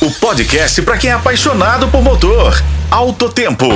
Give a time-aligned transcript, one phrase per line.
[0.00, 2.62] o podcast para quem é apaixonado por motor.
[2.90, 3.68] Alto Tempo.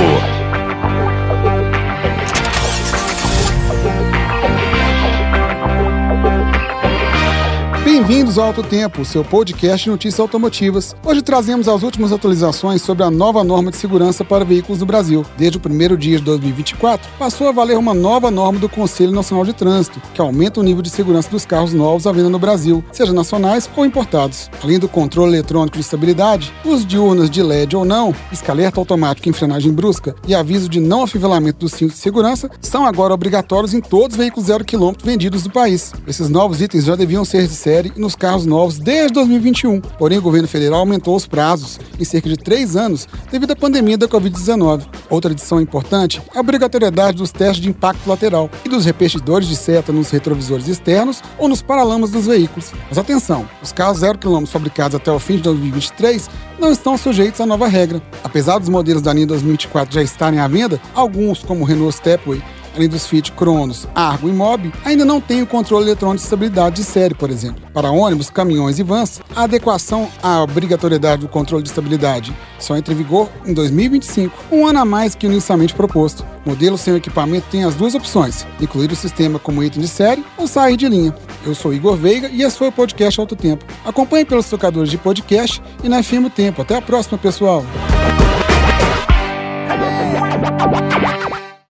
[7.84, 10.94] Bem-vindos ao Alto Tempo, seu podcast de notícias automotivas.
[11.04, 15.26] Hoje trazemos as últimas atualizações sobre a nova norma de segurança para veículos do Brasil.
[15.36, 19.44] Desde o primeiro dia de 2024, passou a valer uma nova norma do Conselho Nacional
[19.44, 22.84] de Trânsito, que aumenta o nível de segurança dos carros novos à venda no Brasil,
[22.92, 24.48] seja nacionais ou importados.
[24.62, 29.28] Além do controle eletrônico de estabilidade, uso de urnas de LED ou não, escalerta automático
[29.28, 33.74] em frenagem brusca e aviso de não afivelamento dos cintos de segurança são agora obrigatórios
[33.74, 35.92] em todos os veículos zero quilômetro vendidos do país.
[36.06, 39.80] Esses novos itens já deviam ser de série série nos carros novos desde 2021.
[39.80, 43.96] Porém, o governo federal aumentou os prazos em cerca de três anos devido à pandemia
[43.96, 44.82] da Covid-19.
[45.08, 49.56] Outra adição importante é a obrigatoriedade dos testes de impacto lateral e dos repetidores de
[49.56, 52.72] seta nos retrovisores externos ou nos paralamas dos veículos.
[52.90, 57.40] Mas atenção, os carros zero quilômetros fabricados até o fim de 2023 não estão sujeitos
[57.40, 58.02] à nova regra.
[58.22, 62.42] Apesar dos modelos da linha 2024 já estarem à venda, alguns, como o Renault Stepway
[62.74, 66.76] além dos Fiat Cronos, Argo e Mob, ainda não tem o controle eletrônico de estabilidade
[66.76, 67.62] de série, por exemplo.
[67.72, 72.92] Para ônibus, caminhões e vans, a adequação à obrigatoriedade do controle de estabilidade só entra
[72.92, 76.24] em vigor em 2025, um ano a mais que inicialmente proposto.
[76.44, 80.46] Modelos sem equipamento têm as duas opções: incluir o sistema como item de série ou
[80.46, 81.14] sair de linha.
[81.44, 83.64] Eu sou Igor Veiga e esse foi o podcast Alto Tempo.
[83.84, 86.62] Acompanhe pelos tocadores de podcast e na FM Tempo.
[86.62, 87.64] Até a próxima, pessoal!